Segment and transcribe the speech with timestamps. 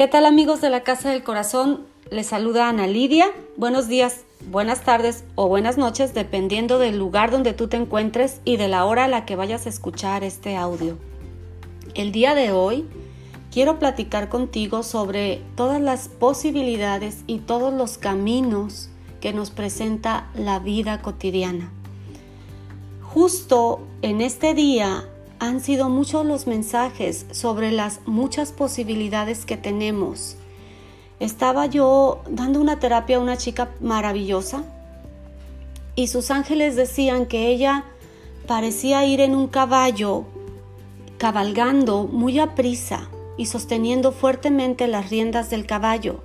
[0.00, 1.84] ¿Qué tal amigos de la Casa del Corazón?
[2.10, 3.26] Les saluda Ana Lidia.
[3.58, 8.56] Buenos días, buenas tardes o buenas noches, dependiendo del lugar donde tú te encuentres y
[8.56, 10.96] de la hora a la que vayas a escuchar este audio.
[11.92, 12.88] El día de hoy
[13.52, 18.88] quiero platicar contigo sobre todas las posibilidades y todos los caminos
[19.20, 21.70] que nos presenta la vida cotidiana.
[23.02, 25.04] Justo en este día
[25.40, 30.36] han sido muchos los mensajes sobre las muchas posibilidades que tenemos.
[31.18, 34.62] Estaba yo dando una terapia a una chica maravillosa
[35.96, 37.84] y sus ángeles decían que ella
[38.46, 40.24] parecía ir en un caballo
[41.16, 46.20] cabalgando muy a prisa y sosteniendo fuertemente las riendas del caballo.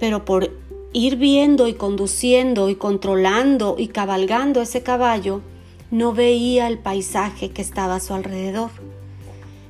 [0.00, 0.50] Pero por
[0.94, 5.42] ir viendo y conduciendo y controlando y cabalgando ese caballo,
[5.90, 8.70] no veía el paisaje que estaba a su alrededor.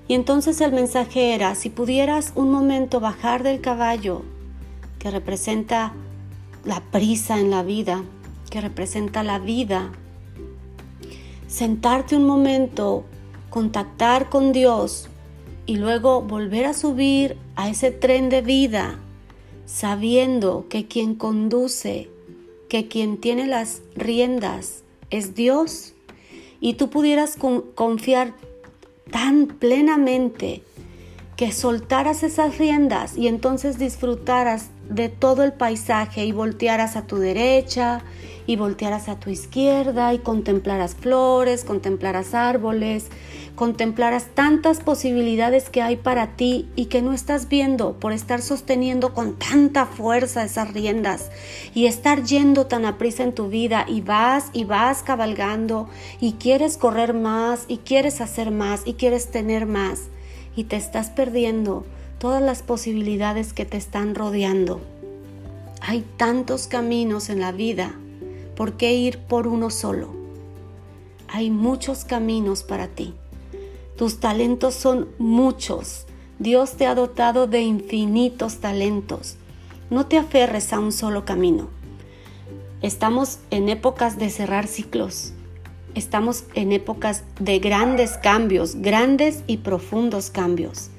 [0.09, 4.23] Y entonces el mensaje era, si pudieras un momento bajar del caballo,
[4.99, 5.93] que representa
[6.65, 8.03] la prisa en la vida,
[8.51, 9.93] que representa la vida,
[11.47, 13.05] sentarte un momento,
[13.51, 15.09] contactar con Dios
[15.67, 18.99] y luego volver a subir a ese tren de vida,
[19.67, 22.11] sabiendo que quien conduce,
[22.69, 25.95] que quien tiene las riendas es Dios
[26.61, 27.37] y tú pudieras
[27.75, 28.35] confiar
[29.11, 30.63] tan plenamente
[31.39, 37.19] que soltaras esas riendas y entonces disfrutaras de todo el paisaje y voltearas a tu
[37.19, 38.03] derecha
[38.49, 43.07] y voltearas a tu izquierda y contemplaras flores, contemplaras árboles,
[43.55, 49.15] contemplaras tantas posibilidades que hay para ti y que no estás viendo por estar sosteniendo
[49.15, 51.31] con tanta fuerza esas riendas
[51.73, 56.33] y estar yendo tan a prisa en tu vida y vas y vas cabalgando y
[56.33, 60.09] quieres correr más y quieres hacer más y quieres tener más
[60.59, 61.85] y te estás perdiendo
[62.19, 64.81] todas las posibilidades que te están rodeando.
[65.81, 67.95] Hay tantos caminos en la vida,
[68.57, 70.17] ¿por qué ir por uno solo?
[71.29, 73.15] Hay muchos caminos para ti.
[73.97, 76.07] Tus talentos son muchos.
[76.41, 79.37] Dios te ha dotado de infinitos talentos.
[79.91, 81.69] No te aferres a un solo camino.
[82.83, 85.35] Estamos en épocas de cerrar ciclos.
[85.95, 90.91] Estamos en épocas de grandes cambios, grandes y profundos cambios.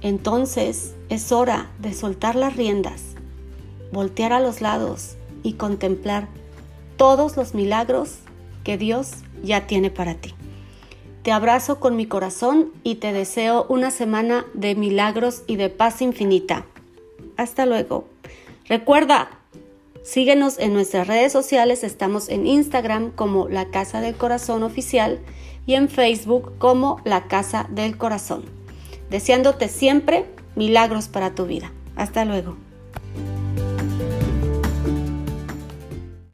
[0.00, 3.02] Entonces es hora de soltar las riendas,
[3.92, 6.28] voltear a los lados y contemplar
[6.96, 8.18] todos los milagros
[8.64, 9.10] que Dios
[9.42, 10.34] ya tiene para ti.
[11.22, 16.02] Te abrazo con mi corazón y te deseo una semana de milagros y de paz
[16.02, 16.66] infinita.
[17.36, 18.08] Hasta luego.
[18.66, 19.41] Recuerda,
[20.02, 21.84] síguenos en nuestras redes sociales.
[21.84, 25.20] Estamos en Instagram como La Casa del Corazón Oficial
[25.66, 28.44] y en Facebook como La Casa del Corazón.
[29.10, 30.26] Deseándote siempre
[30.56, 31.72] milagros para tu vida.
[31.96, 32.56] Hasta luego.